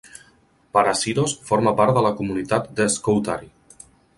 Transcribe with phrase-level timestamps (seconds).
[0.77, 3.53] Parasyros forma part de la comunitat de Skoutari.